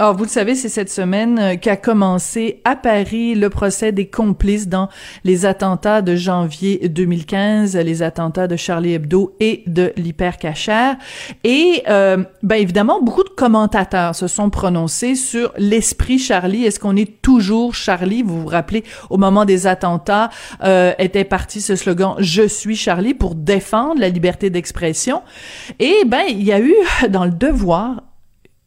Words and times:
Alors, 0.00 0.14
vous 0.14 0.22
le 0.22 0.28
savez, 0.28 0.54
c'est 0.54 0.68
cette 0.68 0.90
semaine 0.90 1.40
euh, 1.40 1.56
qu'a 1.56 1.76
commencé 1.76 2.60
à 2.64 2.76
Paris 2.76 3.34
le 3.34 3.50
procès 3.50 3.90
des 3.90 4.06
complices 4.06 4.68
dans 4.68 4.88
les 5.24 5.44
attentats 5.44 6.02
de 6.02 6.14
janvier 6.14 6.88
2015, 6.88 7.76
les 7.76 8.04
attentats 8.04 8.46
de 8.46 8.54
Charlie 8.54 8.92
Hebdo 8.92 9.34
et 9.40 9.64
de 9.66 9.92
l'hypercachère. 9.96 10.94
Et, 11.42 11.82
euh, 11.88 12.22
ben 12.44 12.54
évidemment, 12.54 13.02
beaucoup 13.02 13.24
de 13.24 13.28
commentateurs 13.30 14.14
se 14.14 14.28
sont 14.28 14.50
prononcés 14.50 15.16
sur 15.16 15.52
l'esprit 15.58 16.20
Charlie. 16.20 16.64
Est-ce 16.64 16.78
qu'on 16.78 16.94
est 16.94 17.20
toujours 17.20 17.74
Charlie? 17.74 18.22
Vous 18.22 18.42
vous 18.42 18.46
rappelez, 18.46 18.84
au 19.10 19.16
moment 19.16 19.44
des 19.44 19.66
attentats, 19.66 20.30
euh, 20.62 20.92
était 21.00 21.24
parti 21.24 21.60
ce 21.60 21.74
slogan 21.74 22.14
«Je 22.20 22.46
suis 22.46 22.76
Charlie» 22.76 23.14
pour 23.14 23.34
défendre 23.34 24.00
la 24.00 24.10
liberté 24.10 24.48
d'expression. 24.48 25.22
Et, 25.80 26.04
ben, 26.06 26.22
il 26.28 26.44
y 26.44 26.52
a 26.52 26.60
eu, 26.60 26.76
dans 27.08 27.24
le 27.24 27.32
devoir, 27.32 28.02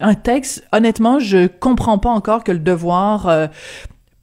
un 0.01 0.15
texte, 0.15 0.63
honnêtement, 0.71 1.19
je 1.19 1.47
comprends 1.47 1.97
pas 1.97 2.09
encore 2.09 2.43
que 2.43 2.51
le 2.51 2.59
devoir 2.59 3.27
euh, 3.27 3.47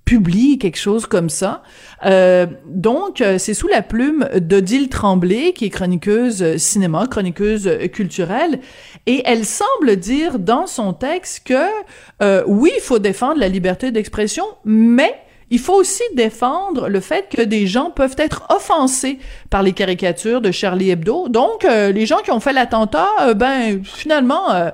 publie 0.04 0.58
quelque 0.58 0.78
chose 0.78 1.06
comme 1.06 1.30
ça. 1.30 1.62
Euh, 2.04 2.46
donc, 2.66 3.20
euh, 3.20 3.38
c'est 3.38 3.54
sous 3.54 3.68
la 3.68 3.82
plume 3.82 4.28
d'Odile 4.40 4.88
Tremblay, 4.88 5.52
qui 5.52 5.66
est 5.66 5.70
chroniqueuse 5.70 6.56
cinéma, 6.56 7.06
chroniqueuse 7.08 7.70
culturelle, 7.92 8.60
et 9.06 9.22
elle 9.24 9.44
semble 9.44 9.96
dire 9.96 10.38
dans 10.38 10.66
son 10.66 10.92
texte 10.92 11.46
que 11.46 12.44
oui, 12.46 12.72
il 12.76 12.82
faut 12.82 12.98
défendre 12.98 13.38
la 13.38 13.48
liberté 13.48 13.90
d'expression, 13.90 14.44
mais 14.64 15.14
il 15.50 15.58
faut 15.58 15.74
aussi 15.74 16.02
défendre 16.14 16.88
le 16.88 17.00
fait 17.00 17.26
que 17.34 17.40
des 17.40 17.66
gens 17.66 17.90
peuvent 17.90 18.16
être 18.18 18.46
offensés 18.50 19.18
par 19.48 19.62
les 19.62 19.72
caricatures 19.72 20.42
de 20.42 20.50
Charlie 20.50 20.90
Hebdo. 20.90 21.28
Donc, 21.28 21.64
les 21.64 22.04
gens 22.04 22.18
qui 22.18 22.30
ont 22.30 22.40
fait 22.40 22.52
l'attentat, 22.52 23.34
ben 23.34 23.82
finalement 23.82 24.70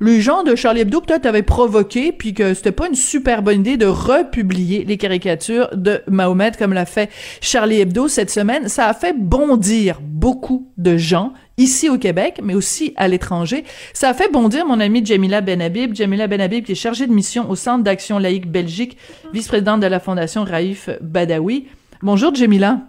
les 0.00 0.20
gens 0.20 0.42
de 0.42 0.54
Charlie 0.54 0.80
Hebdo 0.80 1.00
peut-être 1.00 1.26
avaient 1.26 1.42
provoqué, 1.42 2.12
puis 2.12 2.34
que 2.34 2.54
c'était 2.54 2.72
pas 2.72 2.88
une 2.88 2.94
super 2.94 3.42
bonne 3.42 3.60
idée 3.60 3.76
de 3.76 3.86
republier 3.86 4.84
les 4.84 4.96
caricatures 4.96 5.68
de 5.72 6.02
Mahomet 6.08 6.52
comme 6.58 6.72
l'a 6.72 6.86
fait 6.86 7.10
Charlie 7.40 7.80
Hebdo 7.80 8.08
cette 8.08 8.30
semaine. 8.30 8.68
Ça 8.68 8.88
a 8.88 8.94
fait 8.94 9.16
bondir 9.16 10.00
beaucoup 10.02 10.70
de 10.76 10.96
gens 10.96 11.32
ici 11.56 11.88
au 11.88 11.98
Québec, 11.98 12.40
mais 12.42 12.54
aussi 12.54 12.92
à 12.96 13.08
l'étranger. 13.08 13.64
Ça 13.92 14.08
a 14.08 14.14
fait 14.14 14.30
bondir 14.30 14.66
mon 14.66 14.80
amie 14.80 15.04
Jamila 15.04 15.40
Benhabib. 15.40 15.94
Jamila 15.94 16.26
Benhabib, 16.26 16.64
qui 16.64 16.72
est 16.72 16.76
chargée 16.76 17.06
de 17.06 17.12
mission 17.12 17.48
au 17.48 17.54
Centre 17.54 17.84
d'action 17.84 18.18
laïque 18.18 18.50
Belgique, 18.50 18.96
vice-présidente 19.32 19.80
de 19.80 19.86
la 19.86 20.00
Fondation 20.00 20.44
Raif 20.44 20.90
Badawi. 21.00 21.66
Bonjour, 22.02 22.34
Jamila. 22.34 22.80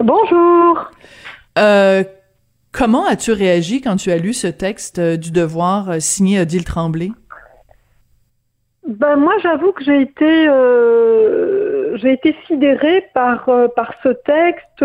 Bonjour. 0.00 0.90
Euh, 1.58 2.04
Comment 2.72 3.06
as-tu 3.06 3.32
réagi 3.32 3.80
quand 3.80 3.96
tu 3.96 4.10
as 4.10 4.18
lu 4.18 4.32
ce 4.32 4.46
texte 4.46 4.98
euh, 4.98 5.16
du 5.16 5.30
devoir 5.30 5.90
euh, 5.90 5.96
signé 6.00 6.40
Odile 6.40 6.64
Tremblay? 6.64 7.10
Ben 8.86 9.16
moi, 9.16 9.34
j'avoue 9.42 9.72
que 9.72 9.84
j'ai 9.84 10.02
été, 10.02 10.48
euh, 10.48 11.96
j'ai 11.96 12.12
été 12.12 12.34
sidérée 12.46 13.06
par 13.12 13.50
par 13.76 13.92
ce 14.02 14.08
texte, 14.08 14.82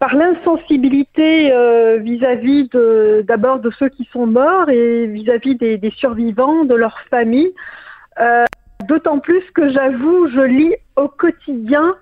par 0.00 0.16
l'insensibilité 0.16 1.52
vis-à-vis 2.00 2.68
de 2.70 3.24
d'abord 3.28 3.60
de 3.60 3.70
ceux 3.78 3.90
qui 3.90 4.08
sont 4.12 4.26
morts 4.26 4.70
et 4.70 5.06
vis-à-vis 5.06 5.54
des, 5.54 5.78
des, 5.78 5.92
survivants, 5.92 6.64
de 6.64 6.74
leurs 6.74 6.98
familles. 7.10 7.54
D'autant 8.88 9.20
plus 9.20 9.44
que 9.54 9.70
j'avoue, 9.70 10.28
je 10.30 10.40
lis 10.40 10.74
au 10.96 11.06
quotidien 11.06 11.94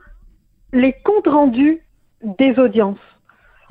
les 0.72 0.94
comptes 1.04 1.28
rendus 1.28 1.82
des 2.22 2.58
audiences. 2.58 3.11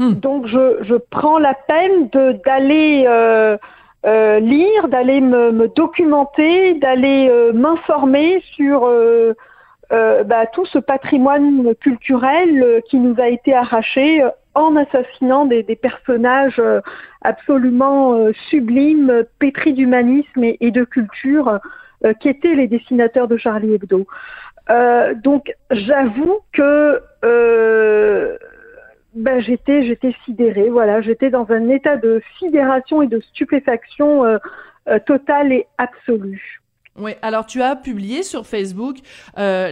Hmm. 0.01 0.13
Donc 0.13 0.47
je, 0.47 0.77
je, 0.81 0.95
prends 0.95 1.37
la 1.37 1.53
peine 1.53 2.09
d'aller 2.43 3.05
euh, 3.07 3.55
euh, 4.03 4.39
lire, 4.39 4.87
d'aller 4.87 5.21
me, 5.21 5.51
me, 5.51 5.67
documenter, 5.67 6.73
d'aller 6.73 7.29
euh, 7.29 7.53
m'informer 7.53 8.41
sur 8.55 8.87
euh, 8.87 9.33
euh, 9.91 10.23
bah, 10.23 10.47
tout 10.47 10.65
ce 10.65 10.79
patrimoine 10.79 11.75
culturel 11.75 12.81
qui 12.89 12.97
nous 12.97 13.13
a 13.21 13.27
été 13.27 13.53
arraché 13.53 14.27
en 14.55 14.75
assassinant 14.75 15.45
des, 15.45 15.61
des 15.61 15.75
personnages 15.75 16.59
absolument 17.21 18.17
sublimes, 18.49 19.23
pétris 19.37 19.73
d'humanisme 19.73 20.43
et, 20.43 20.57
et, 20.61 20.71
de 20.71 20.83
culture, 20.83 21.59
qui 22.19 22.27
étaient 22.27 22.55
les 22.55 22.67
dessinateurs 22.67 23.27
de 23.27 23.37
Charlie 23.37 23.75
Hebdo. 23.75 24.07
donc 25.23 25.53
j'avoue 25.69 26.39
que 26.53 26.99
ben, 29.13 29.41
j'étais 29.41 29.83
j'étais 29.83 30.15
sidérée, 30.25 30.69
voilà, 30.69 31.01
j'étais 31.01 31.29
dans 31.29 31.49
un 31.51 31.69
état 31.69 31.97
de 31.97 32.21
sidération 32.39 33.01
et 33.01 33.07
de 33.07 33.19
stupéfaction 33.19 34.25
euh, 34.25 34.37
euh, 34.87 34.99
totale 34.99 35.51
et 35.51 35.67
absolue. 35.77 36.60
Oui, 36.97 37.11
alors 37.21 37.45
tu 37.45 37.61
as 37.61 37.77
publié 37.77 38.21
sur 38.21 38.45
Facebook 38.45 38.97
euh, 39.37 39.71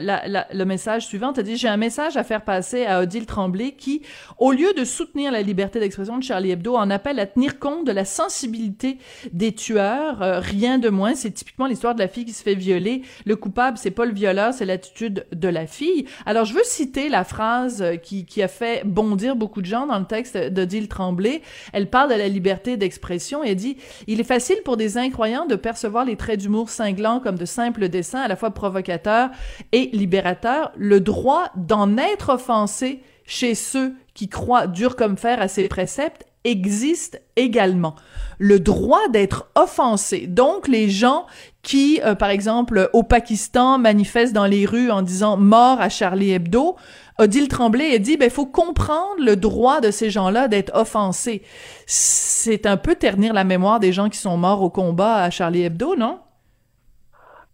le 0.53 0.63
message 0.63 1.05
suivant. 1.05 1.33
Tu 1.33 1.41
as 1.41 1.43
dit 1.43 1.57
J'ai 1.57 1.67
un 1.67 1.75
message 1.75 2.15
à 2.15 2.23
faire 2.23 2.45
passer 2.45 2.85
à 2.85 3.01
Odile 3.01 3.25
Tremblay 3.25 3.73
qui, 3.73 4.03
au 4.37 4.53
lieu 4.53 4.71
de 4.73 4.85
soutenir 4.85 5.29
la 5.29 5.41
liberté 5.41 5.81
d'expression 5.81 6.17
de 6.17 6.23
Charlie 6.23 6.51
Hebdo, 6.51 6.77
en 6.77 6.89
appelle 6.89 7.19
à 7.19 7.25
tenir 7.25 7.59
compte 7.59 7.85
de 7.85 7.91
la 7.91 8.05
sensibilité 8.05 8.99
des 9.33 9.51
tueurs. 9.51 10.21
Euh, 10.21 10.39
rien 10.39 10.79
de 10.79 10.87
moins. 10.87 11.13
C'est 11.13 11.31
typiquement 11.31 11.65
l'histoire 11.65 11.93
de 11.93 11.99
la 11.99 12.07
fille 12.07 12.23
qui 12.23 12.31
se 12.31 12.41
fait 12.41 12.55
violer. 12.55 13.01
Le 13.25 13.35
coupable, 13.35 13.77
c'est 13.77 13.91
pas 13.91 14.05
le 14.05 14.13
violeur, 14.13 14.53
c'est 14.53 14.65
l'attitude 14.65 15.25
de 15.33 15.47
la 15.49 15.67
fille. 15.67 16.05
Alors 16.25 16.45
je 16.45 16.53
veux 16.53 16.63
citer 16.63 17.09
la 17.09 17.25
phrase 17.25 17.83
qui, 18.01 18.25
qui 18.25 18.41
a 18.41 18.47
fait 18.47 18.83
bondir 18.85 19.35
beaucoup 19.35 19.61
de 19.61 19.65
gens 19.65 19.87
dans 19.87 19.99
le 19.99 20.05
texte 20.05 20.37
d'Odile 20.37 20.87
Tremblay. 20.87 21.41
Elle 21.73 21.89
parle 21.89 22.11
de 22.11 22.15
la 22.15 22.29
liberté 22.29 22.77
d'expression 22.77 23.43
et 23.43 23.55
dit 23.55 23.75
Il 24.07 24.21
est 24.21 24.23
facile 24.23 24.59
pour 24.63 24.77
des 24.77 24.97
incroyants 24.97 25.45
de 25.47 25.55
percevoir 25.55 26.05
les 26.05 26.15
traits 26.15 26.39
d'humour 26.39 26.69
cinglants 26.69 27.08
comme 27.17 27.37
de 27.37 27.45
simples 27.45 27.89
dessins 27.89 28.21
à 28.21 28.27
la 28.27 28.35
fois 28.35 28.51
provocateurs 28.51 29.31
et 29.71 29.89
libérateurs, 29.93 30.71
le 30.77 30.99
droit 30.99 31.49
d'en 31.55 31.97
être 31.97 32.29
offensé 32.29 33.01
chez 33.25 33.55
ceux 33.55 33.95
qui 34.13 34.29
croient 34.29 34.67
dur 34.67 34.95
comme 34.95 35.17
fer 35.17 35.41
à 35.41 35.47
ces 35.47 35.67
préceptes 35.67 36.25
existe 36.43 37.21
également. 37.35 37.95
Le 38.37 38.59
droit 38.59 39.07
d'être 39.09 39.49
offensé. 39.55 40.27
Donc, 40.27 40.67
les 40.67 40.89
gens 40.89 41.25
qui, 41.61 41.99
euh, 42.03 42.15
par 42.15 42.29
exemple, 42.29 42.89
au 42.93 43.03
Pakistan, 43.03 43.77
manifestent 43.77 44.33
dans 44.33 44.45
les 44.45 44.65
rues 44.65 44.91
en 44.91 45.01
disant 45.01 45.37
mort 45.37 45.81
à 45.81 45.89
Charlie 45.89 46.31
Hebdo, 46.31 46.77
Odile 47.19 47.49
Tremblay 47.49 47.93
a 47.93 47.99
dit, 47.99 48.15
ben, 48.15 48.29
faut 48.29 48.45
comprendre 48.45 49.19
le 49.19 49.35
droit 49.35 49.81
de 49.81 49.91
ces 49.91 50.09
gens-là 50.09 50.47
d'être 50.47 50.73
offensés. 50.73 51.41
C'est 51.85 52.65
un 52.65 52.77
peu 52.77 52.95
ternir 52.95 53.33
la 53.33 53.43
mémoire 53.43 53.81
des 53.81 53.91
gens 53.91 54.09
qui 54.09 54.17
sont 54.17 54.37
morts 54.37 54.61
au 54.61 54.69
combat 54.69 55.17
à 55.17 55.29
Charlie 55.29 55.63
Hebdo, 55.63 55.95
non? 55.97 56.19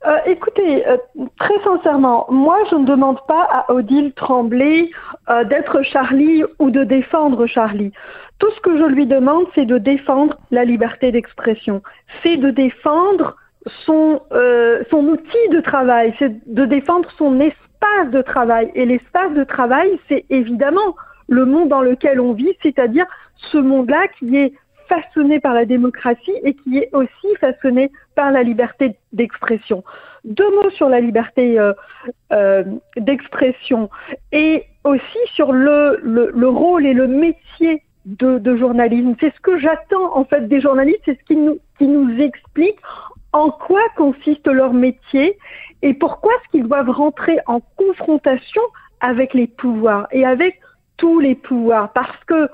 Euh, 0.07 0.19
écoutez, 0.27 0.87
euh, 0.87 0.97
très 1.39 1.59
sincèrement, 1.63 2.27
moi 2.29 2.59
je 2.69 2.75
ne 2.75 2.85
demande 2.85 3.17
pas 3.27 3.47
à 3.51 3.73
Odile 3.73 4.13
Tremblay 4.13 4.91
euh, 5.29 5.43
d'être 5.45 5.81
Charlie 5.81 6.43
ou 6.59 6.69
de 6.69 6.83
défendre 6.83 7.47
Charlie. 7.47 7.91
Tout 8.37 8.51
ce 8.51 8.59
que 8.61 8.77
je 8.77 8.83
lui 8.83 9.07
demande, 9.07 9.45
c'est 9.55 9.65
de 9.65 9.79
défendre 9.79 10.37
la 10.51 10.63
liberté 10.63 11.11
d'expression. 11.11 11.81
C'est 12.21 12.37
de 12.37 12.51
défendre 12.51 13.35
son, 13.85 14.21
son 14.91 15.05
outil 15.07 15.49
de 15.51 15.59
travail, 15.59 16.13
c'est 16.19 16.35
de 16.45 16.65
défendre 16.65 17.09
son 17.17 17.39
espace 17.39 18.11
de 18.11 18.21
travail. 18.21 18.71
Et 18.75 18.85
l'espace 18.85 19.31
de 19.33 19.43
travail, 19.43 19.97
c'est 20.07 20.25
évidemment 20.29 20.95
le 21.27 21.45
monde 21.45 21.69
dans 21.69 21.81
lequel 21.81 22.19
on 22.19 22.33
vit, 22.33 22.55
c'est-à-dire 22.61 23.05
ce 23.37 23.57
monde-là 23.57 24.07
qui 24.19 24.35
est 24.37 24.53
façonné 24.87 25.39
par 25.39 25.53
la 25.53 25.65
démocratie 25.65 26.33
et 26.43 26.53
qui 26.53 26.77
est 26.77 26.89
aussi 26.93 27.35
façonné 27.39 27.91
par 28.15 28.31
la 28.31 28.43
liberté 28.43 28.95
d'expression. 29.13 29.83
Deux 30.23 30.49
mots 30.55 30.69
sur 30.71 30.89
la 30.89 30.99
liberté 30.99 31.59
euh, 31.59 31.73
euh, 32.31 32.63
d'expression 32.97 33.89
et 34.31 34.63
aussi 34.83 35.19
sur 35.33 35.51
le, 35.51 35.99
le, 36.03 36.31
le, 36.33 36.47
rôle 36.47 36.85
et 36.85 36.93
le 36.93 37.07
métier 37.07 37.83
de, 38.05 38.37
de 38.37 38.55
journalisme. 38.55 39.15
C'est 39.19 39.33
ce 39.33 39.39
que 39.41 39.57
j'attends 39.57 40.15
en 40.15 40.25
fait 40.25 40.47
des 40.47 40.61
journalistes, 40.61 41.01
c'est 41.05 41.19
ce 41.19 41.23
qui 41.25 41.35
nous, 41.35 41.59
qui 41.77 41.87
nous 41.87 42.09
en 43.33 43.49
quoi 43.51 43.81
consiste 43.97 44.47
leur 44.47 44.73
métier 44.73 45.37
et 45.81 45.93
pourquoi 45.93 46.31
est-ce 46.33 46.51
qu'ils 46.51 46.67
doivent 46.67 46.89
rentrer 46.89 47.37
en 47.47 47.59
confrontation 47.75 48.61
avec 49.01 49.33
les 49.33 49.47
pouvoirs 49.47 50.07
et 50.11 50.25
avec 50.25 50.59
tous 50.97 51.19
les 51.19 51.35
pouvoirs. 51.35 51.91
Parce 51.91 52.23
que 52.25 52.49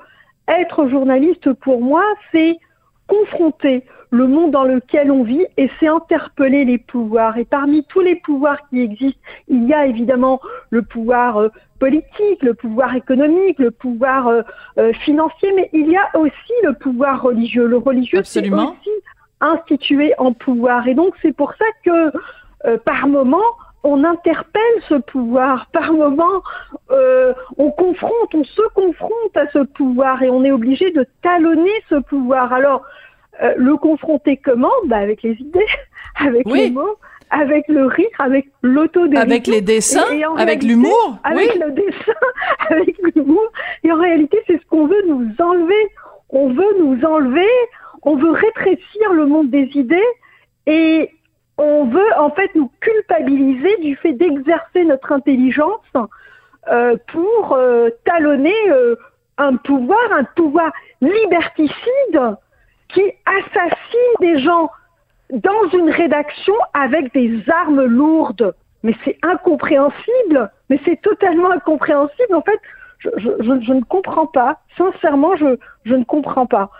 être 0.48 0.88
journaliste, 0.88 1.52
pour 1.52 1.80
moi, 1.80 2.04
c'est 2.32 2.58
confronter 3.06 3.84
le 4.10 4.26
monde 4.26 4.50
dans 4.50 4.64
lequel 4.64 5.10
on 5.10 5.22
vit 5.22 5.46
et 5.56 5.70
c'est 5.80 5.88
interpeller 5.88 6.64
les 6.64 6.78
pouvoirs. 6.78 7.38
Et 7.38 7.44
parmi 7.44 7.82
tous 7.84 8.00
les 8.00 8.16
pouvoirs 8.16 8.58
qui 8.68 8.80
existent, 8.80 9.20
il 9.48 9.66
y 9.66 9.72
a 9.72 9.86
évidemment 9.86 10.40
le 10.70 10.82
pouvoir 10.82 11.38
euh, 11.38 11.48
politique, 11.78 12.42
le 12.42 12.54
pouvoir 12.54 12.94
économique, 12.94 13.58
le 13.58 13.70
pouvoir 13.70 14.28
euh, 14.28 14.42
euh, 14.78 14.92
financier, 14.92 15.52
mais 15.56 15.70
il 15.72 15.90
y 15.90 15.96
a 15.96 16.08
aussi 16.14 16.52
le 16.62 16.74
pouvoir 16.74 17.22
religieux. 17.22 17.66
Le 17.66 17.78
religieux, 17.78 18.20
c'est 18.22 18.50
aussi 18.52 18.90
institué 19.40 20.12
en 20.18 20.32
pouvoir. 20.32 20.86
Et 20.86 20.94
donc 20.94 21.14
c'est 21.22 21.34
pour 21.34 21.52
ça 21.54 21.64
que 21.84 22.12
par 22.84 23.08
moment, 23.08 23.42
on 23.84 24.04
interpelle 24.04 24.82
ce 24.88 24.94
pouvoir. 24.94 25.66
Par 25.72 25.92
moment, 25.92 26.42
on 27.58 27.70
confronte, 27.70 28.34
on 28.34 28.44
se 28.44 28.62
confronte 28.74 29.36
à 29.36 29.48
ce 29.52 29.60
pouvoir 29.60 30.22
et 30.22 30.30
on 30.30 30.44
est 30.44 30.52
obligé 30.52 30.90
de 30.90 31.06
talonner 31.22 31.72
ce 31.88 31.96
pouvoir. 31.96 32.52
Alors, 32.52 32.82
euh, 33.42 33.54
le 33.56 33.76
confronter 33.76 34.36
comment? 34.36 34.72
Bah 34.86 34.98
Avec 34.98 35.22
les 35.22 35.32
idées, 35.32 35.66
avec 36.16 36.46
les 36.46 36.70
mots, 36.70 36.96
avec 37.30 37.66
le 37.68 37.86
rire, 37.86 38.08
avec 38.18 38.48
l'autodérision. 38.62 39.20
Avec 39.20 39.46
les 39.46 39.60
dessins, 39.62 40.04
avec 40.36 40.62
l'humour. 40.62 41.18
Avec 41.24 41.54
le 41.54 41.72
dessin, 41.72 42.12
avec 42.68 42.96
l'humour. 43.14 43.44
Et 43.84 43.92
en 43.92 43.96
réalité, 43.96 44.38
c'est 44.46 44.60
ce 44.60 44.66
qu'on 44.66 44.86
veut 44.86 45.02
nous 45.08 45.26
enlever. 45.38 45.88
On 46.30 46.48
veut 46.48 46.78
nous 46.78 47.04
enlever, 47.04 47.48
on 48.02 48.16
veut 48.16 48.30
rétrécir 48.30 49.12
le 49.12 49.26
monde 49.26 49.50
des 49.50 49.68
idées 49.74 50.00
et 50.66 51.10
on 51.58 51.84
veut 51.84 52.12
en 52.18 52.30
fait 52.30 52.54
nous 52.54 52.70
culpabiliser 52.80 53.76
du 53.78 53.96
fait 53.96 54.12
d'exercer 54.14 54.84
notre 54.84 55.12
intelligence 55.12 55.80
euh, 56.70 56.96
pour 57.08 57.52
euh, 57.52 57.90
talonner 58.04 58.54
un 59.38 59.56
pouvoir, 59.56 60.12
un 60.12 60.24
pouvoir 60.24 60.72
liberticide 61.00 62.36
qui 62.88 63.02
assassine 63.26 64.14
des 64.20 64.38
gens 64.40 64.70
dans 65.32 65.68
une 65.72 65.90
rédaction 65.90 66.54
avec 66.74 67.12
des 67.14 67.42
armes 67.48 67.84
lourdes. 67.84 68.54
Mais 68.82 68.94
c'est 69.04 69.18
incompréhensible, 69.22 70.50
mais 70.68 70.80
c'est 70.84 71.00
totalement 71.00 71.50
incompréhensible. 71.50 72.34
En 72.34 72.42
fait, 72.42 72.60
je, 72.98 73.08
je, 73.16 73.60
je, 73.60 73.72
ne 73.72 73.82
comprends 73.82 74.26
pas. 74.26 74.60
Sincèrement, 74.76 75.36
je, 75.36 75.56
je 75.84 75.94
ne 75.94 76.04
comprends 76.04 76.46
pas. 76.46 76.70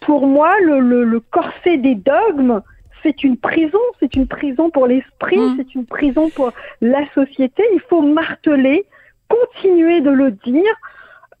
Pour 0.00 0.26
moi, 0.26 0.54
le, 0.60 0.80
le, 0.80 1.04
le 1.04 1.20
corset 1.20 1.78
des 1.78 1.94
dogmes, 1.94 2.60
c'est 3.02 3.24
une 3.24 3.36
prison, 3.36 3.78
c'est 4.00 4.14
une 4.16 4.26
prison 4.26 4.70
pour 4.70 4.86
l'esprit, 4.86 5.38
mmh. 5.38 5.56
c'est 5.56 5.74
une 5.74 5.86
prison 5.86 6.30
pour 6.30 6.52
la 6.80 7.08
société. 7.14 7.62
Il 7.74 7.80
faut 7.88 8.02
marteler, 8.02 8.84
continuer 9.28 10.00
de 10.00 10.10
le 10.10 10.30
dire, 10.32 10.74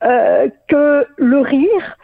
euh, 0.04 0.48
que 0.68 1.06
le 1.16 1.40
rire, 1.40 1.96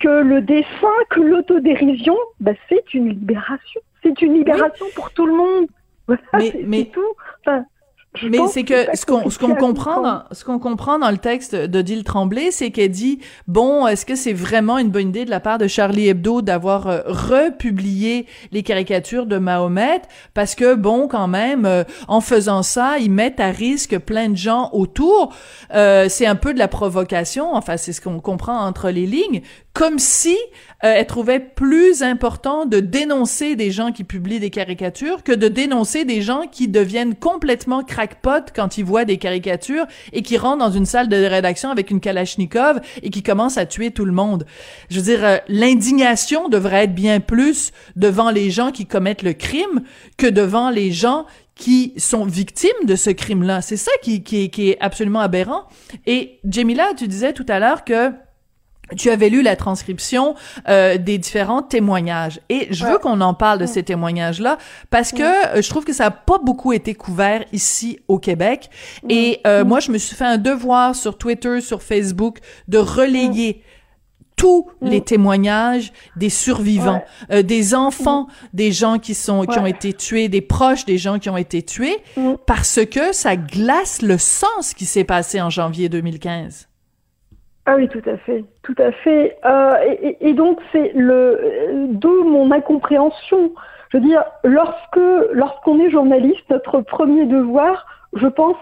que 0.00 0.22
le 0.22 0.40
dessin, 0.40 0.66
que 1.10 1.20
l'autodérision, 1.20 2.16
bah, 2.40 2.52
c'est 2.68 2.94
une 2.94 3.08
libération. 3.08 3.80
C'est 4.02 4.20
une 4.22 4.34
libération 4.34 4.86
pour 4.94 5.12
tout 5.12 5.26
le 5.26 5.34
monde. 5.34 5.66
mais, 6.32 6.54
mais... 6.66 6.84
tout. 6.86 7.14
Mais 8.22 8.38
c'est 8.48 8.62
que 8.62 8.96
ce 8.96 9.04
qu'on 9.04 9.28
ce 9.28 9.38
qu'on 9.38 9.54
comprend 9.54 10.00
dans, 10.00 10.22
ce 10.30 10.44
qu'on 10.44 10.58
comprend 10.58 10.98
dans 10.98 11.10
le 11.10 11.18
texte 11.18 11.54
d'Odile 11.54 12.04
Tremblay, 12.04 12.50
c'est 12.50 12.70
qu'elle 12.70 12.90
dit 12.90 13.18
bon, 13.48 13.86
est-ce 13.86 14.06
que 14.06 14.14
c'est 14.14 14.32
vraiment 14.32 14.78
une 14.78 14.90
bonne 14.90 15.08
idée 15.08 15.24
de 15.24 15.30
la 15.30 15.40
part 15.40 15.58
de 15.58 15.66
Charlie 15.66 16.08
Hebdo 16.08 16.42
d'avoir 16.42 16.86
euh, 16.86 17.00
republié 17.06 18.26
les 18.52 18.62
caricatures 18.62 19.26
de 19.26 19.38
Mahomet? 19.38 20.02
Parce 20.32 20.54
que 20.54 20.74
bon, 20.74 21.08
quand 21.08 21.28
même, 21.28 21.66
euh, 21.66 21.84
en 22.06 22.20
faisant 22.20 22.62
ça, 22.62 22.98
ils 22.98 23.10
mettent 23.10 23.40
à 23.40 23.50
risque 23.50 23.98
plein 23.98 24.28
de 24.28 24.36
gens 24.36 24.70
autour. 24.72 25.34
Euh, 25.74 26.06
c'est 26.08 26.26
un 26.26 26.36
peu 26.36 26.54
de 26.54 26.58
la 26.58 26.68
provocation. 26.68 27.54
Enfin, 27.54 27.76
c'est 27.76 27.92
ce 27.92 28.00
qu'on 28.00 28.20
comprend 28.20 28.60
entre 28.60 28.90
les 28.90 29.06
lignes 29.06 29.42
comme 29.74 29.98
si 29.98 30.36
euh, 30.84 30.94
elle 30.96 31.06
trouvait 31.06 31.40
plus 31.40 32.02
important 32.02 32.64
de 32.64 32.78
dénoncer 32.78 33.56
des 33.56 33.72
gens 33.72 33.90
qui 33.90 34.04
publient 34.04 34.38
des 34.38 34.50
caricatures 34.50 35.24
que 35.24 35.32
de 35.32 35.48
dénoncer 35.48 36.04
des 36.04 36.22
gens 36.22 36.42
qui 36.50 36.68
deviennent 36.68 37.16
complètement 37.16 37.82
quand 38.54 38.78
ils 38.78 38.84
voient 38.84 39.04
des 39.04 39.18
caricatures 39.18 39.86
et 40.12 40.22
qui 40.22 40.36
rentrent 40.36 40.64
dans 40.64 40.70
une 40.70 40.86
salle 40.86 41.08
de 41.08 41.16
rédaction 41.16 41.70
avec 41.70 41.90
une 41.90 42.00
kalachnikov 42.00 42.80
et 43.02 43.10
qui 43.10 43.22
commencent 43.22 43.58
à 43.58 43.66
tuer 43.66 43.90
tout 43.90 44.04
le 44.04 44.12
monde. 44.12 44.46
Je 44.90 44.96
veux 44.96 45.04
dire, 45.04 45.24
euh, 45.24 45.36
l'indignation 45.48 46.48
devrait 46.48 46.84
être 46.84 46.94
bien 46.94 47.20
plus 47.20 47.72
devant 47.96 48.30
les 48.30 48.50
gens 48.50 48.70
qui 48.70 48.86
commettent 48.86 49.22
le 49.22 49.32
crime 49.32 49.82
que 50.16 50.26
devant 50.26 50.70
les 50.70 50.92
gens 50.92 51.26
qui 51.54 51.92
sont 51.96 52.24
victimes 52.24 52.70
de 52.84 52.96
ce 52.96 53.10
crime-là. 53.10 53.62
C'est 53.62 53.76
ça 53.76 53.92
qui, 54.02 54.22
qui 54.22 54.70
est 54.70 54.76
absolument 54.80 55.20
aberrant. 55.20 55.64
Et 56.06 56.40
Jamila, 56.44 56.88
tu 56.96 57.06
disais 57.06 57.32
tout 57.32 57.46
à 57.48 57.60
l'heure 57.60 57.84
que 57.84 58.10
tu 58.96 59.10
avais 59.10 59.28
lu 59.28 59.42
la 59.42 59.56
transcription 59.56 60.34
euh, 60.68 60.98
des 60.98 61.18
différents 61.18 61.62
témoignages. 61.62 62.40
Et 62.48 62.68
je 62.70 62.84
veux 62.84 62.98
qu'on 62.98 63.20
en 63.20 63.34
parle 63.34 63.58
de 63.58 63.66
ces 63.66 63.82
témoignages-là 63.82 64.58
parce 64.90 65.12
que 65.12 65.56
euh, 65.56 65.62
je 65.62 65.68
trouve 65.68 65.84
que 65.84 65.92
ça 65.92 66.06
a 66.06 66.10
pas 66.10 66.38
beaucoup 66.38 66.72
été 66.72 66.94
couvert 66.94 67.44
ici 67.52 67.98
au 68.08 68.18
Québec. 68.18 68.70
Et 69.08 69.40
euh, 69.46 69.64
moi 69.64 69.80
je 69.80 69.90
me 69.90 69.98
suis 69.98 70.16
fait 70.16 70.24
un 70.24 70.38
devoir 70.38 70.94
sur 70.94 71.16
Twitter, 71.16 71.60
sur 71.60 71.82
Facebook 71.82 72.38
de 72.68 72.78
relayer 72.78 73.62
tous 74.36 74.68
les 74.82 75.00
témoignages 75.00 75.92
des 76.16 76.28
survivants, 76.28 77.04
des 77.30 77.72
enfants, 77.72 78.26
des 78.52 78.72
gens 78.72 78.98
qui 78.98 79.14
sont 79.14 79.44
qui 79.44 79.60
ont 79.60 79.64
été 79.66 79.92
tués, 79.92 80.28
des 80.28 80.40
proches 80.40 80.84
des 80.84 80.98
gens 80.98 81.20
qui 81.20 81.30
ont 81.30 81.36
été 81.36 81.62
tués 81.62 81.98
parce 82.44 82.80
que 82.84 83.14
ça 83.14 83.36
glace 83.36 84.02
le 84.02 84.18
sens 84.18 84.74
qui 84.74 84.86
s'est 84.86 85.04
passé 85.04 85.40
en 85.40 85.50
janvier 85.50 85.88
2015. 85.88 86.66
Ah 87.66 87.76
oui, 87.76 87.88
tout 87.88 88.02
à 88.06 88.16
fait, 88.18 88.44
tout 88.62 88.74
à 88.78 88.92
fait. 88.92 89.38
Euh, 89.44 89.74
et, 90.20 90.34
donc 90.34 90.60
c'est 90.70 90.92
le 90.94 91.86
d'où 91.92 92.24
mon 92.24 92.50
incompréhension. 92.50 93.52
Je 93.90 93.98
veux 93.98 94.04
dire, 94.04 94.22
lorsque 94.44 95.00
lorsqu'on 95.32 95.80
est 95.80 95.90
journaliste, 95.90 96.44
notre 96.50 96.82
premier 96.82 97.24
devoir, 97.24 97.86
je 98.14 98.26
pense, 98.26 98.56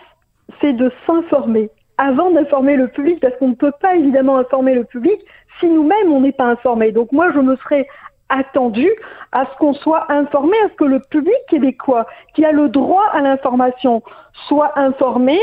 c'est 0.61 0.73
de 0.73 0.93
s'informer 1.07 1.71
avant 1.99 2.31
d'informer 2.31 2.77
le 2.77 2.89
public, 2.89 3.21
parce 3.21 3.37
qu'on 3.37 3.49
ne 3.49 3.55
peut 3.55 3.73
pas 3.81 3.95
évidemment 3.97 4.39
informer 4.39 4.75
le 4.75 4.85
public 4.85 5.21
si 5.61 5.67
nous-mêmes 5.67 6.13
on 6.13 6.21
n'est 6.21 6.33
pas 6.33 6.47
informé. 6.47 6.93
Donc 6.93 7.13
moi, 7.13 7.31
je 7.33 7.41
me 7.41 7.57
serais 7.57 7.87
attendu 8.29 8.89
à 9.33 9.45
ce 9.47 9.59
qu'on 9.59 9.75
soit 9.75 10.11
informé, 10.11 10.57
à 10.65 10.69
ce 10.71 10.75
que 10.75 10.85
le 10.85 11.01
public 11.01 11.37
québécois, 11.49 12.07
qui 12.35 12.45
a 12.45 12.53
le 12.53 12.69
droit 12.69 13.05
à 13.13 13.21
l'information, 13.21 14.03
soit 14.49 14.79
informé. 14.79 15.39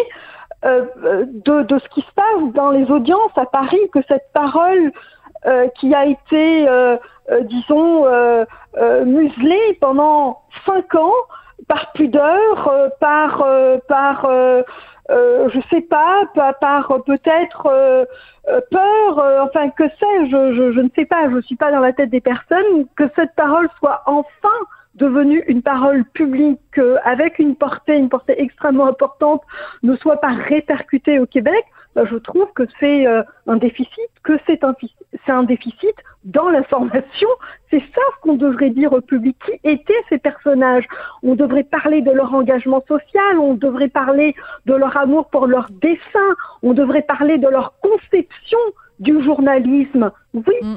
Euh, 0.65 0.85
de, 1.25 1.61
de, 1.63 1.79
ce 1.79 1.87
qui 1.87 2.01
se 2.01 2.11
passe 2.13 2.53
dans 2.53 2.71
les 2.71 2.91
audiences 2.91 3.31
à 3.37 3.45
Paris, 3.45 3.79
que 3.93 3.99
cette 4.09 4.29
parole 4.33 4.91
euh, 5.45 5.69
qui 5.79 5.95
a 5.95 6.05
été, 6.05 6.67
euh, 6.67 6.97
disons, 7.43 8.05
muselée 9.05 9.77
pendant 9.79 10.41
cinq 10.65 10.95
ans 10.95 11.13
par 11.69 11.93
pudeur, 11.93 12.89
par, 12.99 13.45
par 13.87 14.27
je 15.09 15.59
sais 15.69 15.81
pas, 15.81 16.23
par, 16.35 16.59
par 16.59 17.03
peut-être 17.05 17.63
peur, 18.69 19.43
enfin 19.43 19.69
que 19.69 19.87
sais-je, 19.87 20.55
je, 20.55 20.71
je, 20.73 20.79
ne 20.81 20.89
sais 20.93 21.05
pas, 21.05 21.29
je 21.29 21.35
ne 21.35 21.41
suis 21.41 21.55
pas 21.55 21.71
dans 21.71 21.79
la 21.79 21.93
tête 21.93 22.09
des 22.09 22.21
personnes, 22.21 22.85
que 22.97 23.05
cette 23.15 23.33
parole 23.35 23.69
soit 23.79 24.01
enfin 24.07 24.49
devenue 24.95 25.43
une 25.47 25.61
parole 25.61 26.03
publique 26.05 26.59
euh, 26.77 26.97
avec 27.03 27.39
une 27.39 27.55
portée, 27.55 27.97
une 27.97 28.09
portée 28.09 28.41
extrêmement 28.41 28.87
importante, 28.87 29.41
ne 29.83 29.95
soit 29.95 30.17
pas 30.17 30.33
répercutée 30.33 31.19
au 31.19 31.25
Québec, 31.25 31.65
ben, 31.95 32.05
je 32.05 32.17
trouve 32.17 32.47
que 32.53 32.63
c'est 32.79 33.07
euh, 33.07 33.23
un 33.47 33.57
déficit, 33.57 34.09
que 34.23 34.33
c'est 34.45 34.63
un, 34.63 34.75
c'est 35.25 35.31
un 35.31 35.43
déficit 35.43 35.95
dans 36.23 36.49
l'information. 36.49 37.29
C'est 37.71 37.79
ça 37.79 38.01
ce 38.15 38.21
qu'on 38.21 38.35
devrait 38.35 38.69
dire 38.69 38.93
au 38.93 39.01
public. 39.01 39.35
Qui 39.45 39.59
étaient 39.63 40.03
ces 40.07 40.19
personnages? 40.19 40.85
On 41.23 41.35
devrait 41.35 41.63
parler 41.63 42.01
de 42.01 42.11
leur 42.11 42.33
engagement 42.33 42.83
social, 42.87 43.39
on 43.39 43.55
devrait 43.55 43.89
parler 43.89 44.35
de 44.65 44.75
leur 44.75 44.95
amour 44.97 45.29
pour 45.29 45.47
leur 45.47 45.69
dessin, 45.81 46.35
on 46.61 46.73
devrait 46.73 47.01
parler 47.01 47.37
de 47.37 47.47
leur 47.47 47.73
conception 47.81 48.59
du 48.99 49.23
journalisme. 49.23 50.11
Oui, 50.33 50.55
mm. 50.61 50.75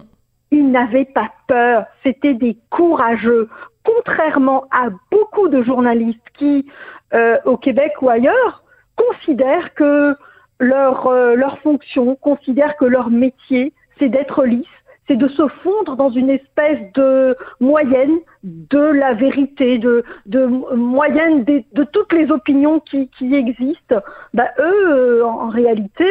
ils 0.50 0.70
n'avaient 0.70 1.04
pas 1.04 1.30
peur, 1.46 1.84
c'était 2.02 2.34
des 2.34 2.56
courageux 2.70 3.48
contrairement 3.84 4.64
à 4.70 4.88
beaucoup 5.10 5.48
de 5.48 5.62
journalistes 5.62 6.20
qui, 6.34 6.66
euh, 7.14 7.36
au 7.44 7.56
Québec 7.56 7.92
ou 8.00 8.08
ailleurs, 8.08 8.62
considèrent 8.96 9.74
que 9.74 10.14
leur, 10.60 11.06
euh, 11.06 11.34
leur 11.34 11.58
fonction, 11.58 12.14
considèrent 12.16 12.76
que 12.76 12.84
leur 12.84 13.10
métier, 13.10 13.72
c'est 13.98 14.08
d'être 14.08 14.44
lisse, 14.44 14.66
c'est 15.08 15.16
de 15.16 15.28
se 15.28 15.48
fondre 15.62 15.96
dans 15.96 16.10
une 16.10 16.30
espèce 16.30 16.78
de 16.94 17.36
moyenne 17.60 18.18
de 18.44 18.78
la 18.78 19.14
vérité, 19.14 19.78
de, 19.78 20.04
de 20.26 20.46
moyenne 20.46 21.44
de, 21.44 21.64
de 21.72 21.84
toutes 21.84 22.12
les 22.12 22.30
opinions 22.30 22.80
qui, 22.80 23.08
qui 23.18 23.34
existent. 23.34 24.00
Bah, 24.32 24.48
eux, 24.58 24.90
euh, 24.90 25.24
en, 25.24 25.48
réalité, 25.48 26.06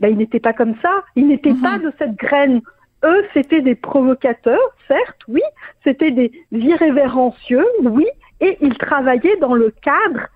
bah, 0.00 0.08
ils 0.08 0.16
n'étaient 0.16 0.40
pas 0.40 0.52
comme 0.52 0.74
ça. 0.82 1.04
Ils 1.14 1.28
n'étaient 1.28 1.52
mhm. 1.52 1.62
pas 1.62 1.78
de 1.78 1.92
cette 1.98 2.16
graine 2.16 2.60
eux, 3.04 3.24
c'était 3.32 3.62
des 3.62 3.74
provocateurs, 3.74 4.74
certes, 4.88 5.20
oui, 5.28 5.42
c'était 5.84 6.10
des 6.10 6.32
irrévérencieux, 6.52 7.66
oui, 7.82 8.06
et 8.40 8.58
ils 8.60 8.76
travaillaient 8.76 9.36
dans 9.36 9.54
le 9.54 9.70
cadre 9.82 10.28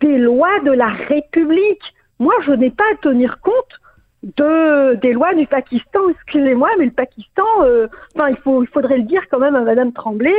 des 0.00 0.18
lois 0.18 0.60
de 0.60 0.72
la 0.72 0.88
République. 0.88 1.94
Moi, 2.18 2.34
je 2.42 2.52
n'ai 2.52 2.70
pas 2.70 2.84
à 2.92 2.96
tenir 2.96 3.40
compte 3.40 3.80
de 4.22 4.94
des 4.96 5.12
lois 5.12 5.34
du 5.34 5.46
Pakistan. 5.46 6.00
Excusez-moi, 6.10 6.70
mais 6.78 6.86
le 6.86 6.90
Pakistan, 6.90 7.44
euh, 7.62 7.88
enfin, 8.14 8.28
il 8.30 8.36
faut, 8.36 8.62
il 8.62 8.68
faudrait 8.68 8.98
le 8.98 9.04
dire 9.04 9.22
quand 9.30 9.38
même 9.38 9.54
à 9.54 9.60
Madame 9.60 9.92
Tremblay. 9.92 10.34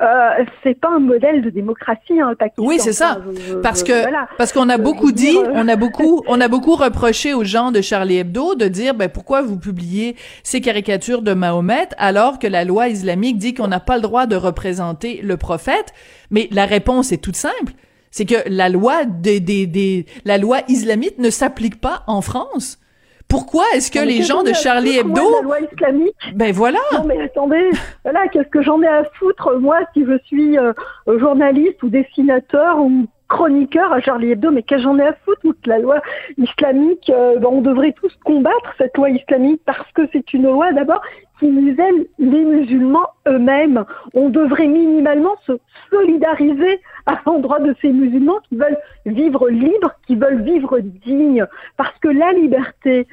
Euh, 0.00 0.44
c'est 0.62 0.74
pas 0.78 0.88
un 0.88 0.98
modèle 0.98 1.42
de 1.42 1.50
démocratie 1.50 2.20
hein, 2.20 2.30
le 2.30 2.36
Pakistan. 2.36 2.64
Oui, 2.64 2.78
c'est 2.80 2.92
ça. 2.92 3.18
parce 3.62 3.82
que 3.82 3.92
parce 4.36 4.52
qu'on 4.52 4.68
a 4.68 4.78
beaucoup 4.78 5.12
dit, 5.12 5.36
euh, 5.36 5.52
on 5.54 5.68
a 5.68 5.76
beaucoup 5.76 6.22
on 6.28 6.40
a 6.40 6.48
beaucoup 6.48 6.74
reproché 6.74 7.32
aux 7.32 7.44
gens 7.44 7.70
de 7.70 7.80
Charlie 7.80 8.18
Hebdo 8.18 8.56
de 8.56 8.66
dire 8.66 8.94
ben 8.94 9.08
pourquoi 9.08 9.42
vous 9.42 9.58
publiez 9.58 10.16
ces 10.42 10.60
caricatures 10.60 11.22
de 11.22 11.32
Mahomet 11.32 11.88
alors 11.96 12.38
que 12.38 12.46
la 12.46 12.64
loi 12.64 12.88
islamique 12.88 13.38
dit 13.38 13.54
qu'on 13.54 13.68
n'a 13.68 13.80
pas 13.80 13.96
le 13.96 14.02
droit 14.02 14.26
de 14.26 14.36
représenter 14.36 15.20
le 15.22 15.36
prophète? 15.36 15.92
Mais 16.30 16.48
la 16.50 16.66
réponse 16.66 17.12
est 17.12 17.18
toute 17.18 17.36
simple. 17.36 17.72
C'est 18.10 18.26
que 18.26 18.48
la 18.48 18.68
loi 18.68 19.04
des, 19.04 19.40
des, 19.40 19.66
des 19.66 20.06
la 20.24 20.38
loi 20.38 20.60
islamite 20.68 21.18
ne 21.18 21.30
s'applique 21.30 21.80
pas 21.80 22.02
en 22.06 22.20
France. 22.20 22.78
Pourquoi 23.28 23.64
est-ce 23.74 23.90
que 23.90 23.98
les 23.98 24.22
gens 24.22 24.42
de 24.42 24.52
Charlie 24.52 24.98
Hebdo... 24.98 25.36
La 25.36 25.42
loi 25.42 25.56
islamique. 25.60 26.14
Ben 26.34 26.52
voilà. 26.52 26.78
Non 26.92 27.04
mais 27.04 27.20
attendez, 27.20 27.70
voilà, 28.04 28.28
qu'est-ce 28.28 28.48
que 28.48 28.62
j'en 28.62 28.80
ai 28.82 28.86
à 28.86 29.04
foutre, 29.18 29.58
moi, 29.60 29.78
si 29.92 30.04
je 30.04 30.18
suis 30.24 30.58
euh, 30.58 30.72
journaliste 31.18 31.82
ou 31.82 31.88
dessinateur 31.88 32.78
ou 32.78 33.06
chroniqueur 33.34 33.92
à 33.92 34.00
Charlie 34.00 34.30
Hebdo, 34.30 34.52
mais 34.52 34.62
qu'est-ce 34.62 34.82
que 34.82 34.84
j'en 34.84 34.98
ai 34.98 35.08
à 35.08 35.14
foutre 35.24 35.58
la 35.66 35.78
loi 35.78 36.00
islamique 36.38 37.10
euh, 37.10 37.36
ben, 37.40 37.48
On 37.50 37.62
devrait 37.62 37.92
tous 37.92 38.12
combattre 38.24 38.72
cette 38.78 38.96
loi 38.96 39.10
islamique 39.10 39.60
parce 39.66 39.90
que 39.92 40.02
c'est 40.12 40.32
une 40.34 40.44
loi 40.44 40.72
d'abord 40.72 41.02
qui 41.40 41.48
muselle 41.48 42.06
les 42.20 42.44
musulmans 42.44 43.08
eux-mêmes. 43.26 43.84
On 44.14 44.28
devrait 44.28 44.68
minimalement 44.68 45.34
se 45.46 45.52
solidariser 45.90 46.80
à 47.06 47.18
l'endroit 47.26 47.58
de 47.58 47.74
ces 47.82 47.90
musulmans 47.90 48.38
qui 48.48 48.56
veulent 48.56 48.78
vivre 49.04 49.48
libres, 49.48 49.92
qui 50.06 50.14
veulent 50.14 50.42
vivre 50.42 50.78
dignes, 50.78 51.44
parce 51.76 51.98
que 51.98 52.08
la 52.08 52.32
liberté, 52.34 53.08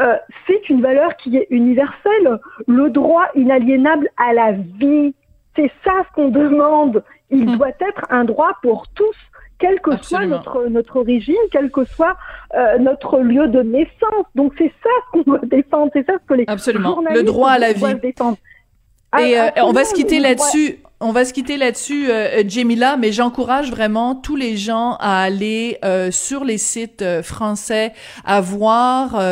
euh, 0.00 0.16
c'est 0.48 0.68
une 0.70 0.82
valeur 0.82 1.16
qui 1.18 1.36
est 1.36 1.46
universelle. 1.50 2.40
Le 2.66 2.90
droit 2.90 3.28
inaliénable 3.36 4.08
à 4.16 4.32
la 4.32 4.52
vie, 4.52 5.14
c'est 5.54 5.70
ça 5.84 5.92
ce 6.08 6.14
qu'on 6.14 6.30
demande. 6.30 7.04
Il 7.30 7.48
hmm. 7.48 7.56
doit 7.58 7.68
être 7.68 8.06
un 8.10 8.24
droit 8.24 8.58
pour 8.60 8.88
tous 8.88 9.16
quelle 9.62 9.80
que 9.80 9.96
soit 10.02 10.26
notre, 10.26 10.66
notre 10.66 10.96
origine, 10.96 11.36
quel 11.52 11.70
que 11.70 11.84
soit 11.84 12.16
euh, 12.54 12.78
notre 12.78 13.20
lieu 13.20 13.46
de 13.46 13.62
naissance. 13.62 14.26
Donc 14.34 14.52
c'est 14.58 14.72
ça 14.82 14.90
qu'on 15.12 15.22
doit 15.26 15.40
défendre, 15.44 15.90
c'est 15.92 16.04
ça 16.04 16.14
ce 16.20 16.26
que 16.26 16.34
les 16.34 16.44
Absolument. 16.48 17.00
Le 17.14 17.22
droit 17.22 17.50
à 17.50 17.58
la 17.58 17.72
vie. 17.72 17.84
Et 19.20 19.38
euh, 19.38 19.48
on 19.58 19.72
va 19.72 19.84
se 19.84 19.94
quitter 19.94 20.18
là-dessus 20.18 20.78
on 21.02 21.12
va 21.12 21.24
se 21.24 21.32
quitter 21.32 21.56
là-dessus, 21.56 22.10
euh, 22.10 22.42
euh, 22.42 22.96
mais 22.98 23.12
j'encourage 23.12 23.70
vraiment 23.70 24.14
tous 24.14 24.36
les 24.36 24.56
gens 24.56 24.96
à 25.00 25.22
aller 25.22 25.78
euh, 25.84 26.10
sur 26.10 26.44
les 26.44 26.58
sites 26.58 27.04
français, 27.22 27.92
à 28.24 28.40
voir 28.40 29.22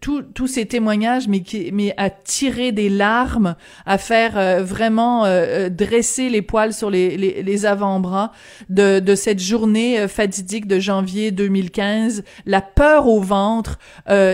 tous 0.00 0.46
ces 0.46 0.66
témoignages, 0.66 1.28
mais 1.28 1.40
qui, 1.40 1.70
mais 1.72 1.94
à 1.96 2.10
tirer 2.10 2.72
des 2.72 2.88
larmes, 2.88 3.56
à 3.86 3.98
faire 3.98 4.62
vraiment 4.62 5.24
dresser 5.70 6.28
les 6.28 6.42
poils 6.42 6.72
sur 6.72 6.90
les, 6.90 7.16
les, 7.16 7.42
les 7.42 7.66
avant-bras 7.66 8.32
de, 8.68 9.00
de 9.00 9.14
cette 9.14 9.40
journée 9.40 10.06
fatidique 10.08 10.66
de 10.66 10.78
janvier 10.78 11.30
2015. 11.30 12.24
La 12.46 12.60
peur 12.60 13.08
au 13.08 13.20
ventre, 13.20 13.78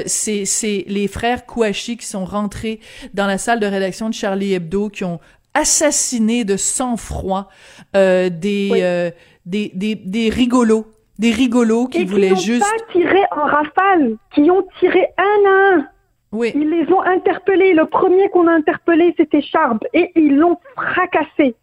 c'est 0.07 0.85
les 0.87 1.09
frères 1.09 1.47
Kouachi 1.47 1.97
qui 1.97 2.07
sont 2.07 2.25
rentrés 2.25 2.81
dans 3.13 3.27
la 3.27 3.39
salle 3.39 3.61
de 3.61 3.67
rédaction 3.67 4.09
de 4.09 4.15
Charlie 4.15 4.55
Hebdo, 4.55 4.89
qui 4.89 5.05
ont 5.05 5.21
assassiné 5.55 6.45
de 6.45 6.57
sang-froid 6.57 7.49
euh, 7.97 8.29
des, 8.29 8.71
euh, 8.75 9.11
des, 9.47 9.71
des, 9.75 9.95
des 9.95 10.29
rigolos, 10.29 10.87
des 11.19 11.31
rigolos 11.31 11.87
qui 11.87 12.05
voulaient 12.05 12.37
juste... 12.37 12.63
pas 12.63 12.93
tiré 12.93 13.21
en 13.31 13.45
rafale, 13.45 14.17
qui 14.35 14.51
ont 14.51 14.67
tiré 14.81 15.09
un 15.17 15.49
à 15.49 15.77
un. 15.77 15.89
Oui. 16.33 16.51
Ils 16.57 16.69
les 16.69 16.93
ont 16.93 17.01
interpellés. 17.03 17.75
Le 17.75 17.87
premier 17.87 18.29
qu'on 18.31 18.49
a 18.49 18.53
interpellé, 18.53 19.15
c'était 19.17 19.41
Charb, 19.41 19.79
et 19.93 20.11
ils 20.17 20.37
l'ont 20.37 20.59
fracassé. 20.75 21.55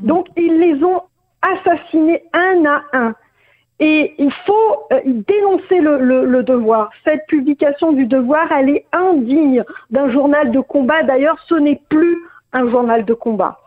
Mm. 0.00 0.06
Donc, 0.06 0.28
ils 0.36 0.58
les 0.58 0.82
ont 0.84 1.02
assassinés 1.42 2.22
un 2.32 2.64
à 2.66 2.82
un. 2.92 3.14
Et 3.80 4.14
il 4.18 4.30
faut 4.46 4.76
euh, 4.92 5.00
dénoncer 5.06 5.80
le, 5.80 5.98
le, 5.98 6.26
le, 6.26 6.42
devoir. 6.42 6.90
Cette 7.02 7.26
publication 7.26 7.92
du 7.92 8.06
devoir, 8.06 8.52
elle 8.52 8.68
est 8.68 8.84
indigne 8.92 9.64
d'un 9.90 10.10
journal 10.10 10.52
de 10.52 10.60
combat. 10.60 11.02
D'ailleurs, 11.02 11.38
ce 11.48 11.54
n'est 11.54 11.80
plus 11.88 12.18
un 12.52 12.70
journal 12.70 13.04
de 13.04 13.14
combat. 13.14 13.58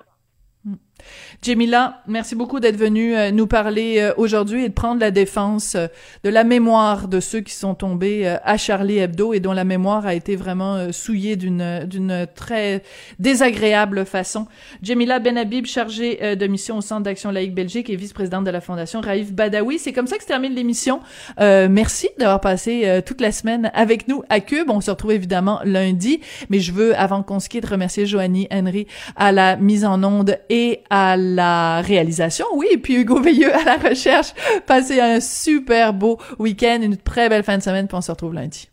Jamila, 1.42 2.02
merci 2.08 2.36
beaucoup 2.36 2.62
d'être 2.62 2.78
venue 2.78 3.18
euh, 3.18 3.32
nous 3.32 3.48
parler 3.48 3.98
euh, 4.00 4.14
aujourd'hui 4.16 4.64
et 4.64 4.70
de 4.70 4.74
prendre 4.74 5.02
la 5.02 5.12
défense 5.12 5.76
euh, 5.76 5.88
de 6.24 6.30
la 6.30 6.46
mémoire 6.46 7.10
de 7.10 7.20
ceux 7.20 7.42
qui 7.42 7.54
sont 7.54 7.76
tombés 7.76 8.26
à 8.44 8.58
Charlie 8.58 9.00
Hebdo 9.00 9.34
et 9.34 9.42
dont 9.42 9.52
la 9.52 9.66
mémoire 9.66 10.06
a 10.06 10.14
été 10.14 10.36
vraiment 10.36 10.92
souillée 10.92 11.36
d'une 11.36 11.86
d'une 11.86 12.28
très 12.34 12.84
désagréable 13.20 14.06
façon. 14.06 14.48
Jamila 14.82 15.20
Benhabib, 15.20 15.66
chargée 15.66 16.36
de 16.36 16.48
mission 16.48 16.78
au 16.78 16.82
Centre 16.82 17.04
d'action 17.04 17.32
laïque 17.32 17.54
Belgique 17.54 17.90
et 17.90 17.96
vice-présidente 17.96 18.46
de 18.46 18.52
la 18.52 18.62
Fondation 18.62 19.02
Raif 19.02 19.34
Badawi. 19.34 19.80
C'est 19.80 19.94
comme 19.94 20.08
ça 20.08 20.18
que 20.18 20.24
se 20.24 20.28
termine 20.28 20.54
l'émission. 20.54 21.02
merci 21.40 22.10
d'avoir 22.18 22.40
passé 22.40 23.02
toute 23.06 23.22
la 23.22 23.32
semaine 23.32 23.72
avec 23.74 24.08
nous 24.08 24.24
à 24.30 24.40
Cube. 24.40 24.70
On 24.70 24.82
se 24.82 24.92
retrouve 24.92 25.12
évidemment 25.12 25.60
lundi, 25.66 26.22
mais 26.50 26.60
je 26.60 26.72
veux, 26.72 26.98
avant 26.98 27.24
qu'on 27.24 27.40
se 27.40 27.50
quitte, 27.50 27.66
remercier 27.66 28.06
Joanie 28.06 28.48
Henry 28.52 28.88
à 29.16 29.32
la 29.32 29.58
mise 29.58 29.86
en 29.86 30.04
onde 30.04 30.38
et 30.50 30.82
à 30.96 31.18
la 31.18 31.82
réalisation, 31.82 32.46
oui, 32.54 32.68
et 32.72 32.78
puis 32.78 32.94
Hugo 32.94 33.20
Veilleux 33.20 33.52
à 33.52 33.64
la 33.64 33.78
recherche. 33.78 34.28
Passez 34.68 35.02
un 35.02 35.20
super 35.20 35.92
beau 35.92 36.20
week-end, 36.38 36.82
une 36.84 36.98
très 36.98 37.30
belle 37.30 37.42
fin 37.42 37.58
de 37.58 37.64
semaine, 37.64 37.88
puis 37.88 37.98
on 37.98 38.02
se 38.02 38.12
retrouve 38.12 38.36
lundi. 38.36 38.70